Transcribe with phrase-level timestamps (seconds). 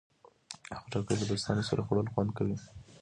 [0.79, 2.55] خټکی له دوستانو سره خوړل خوند کوي.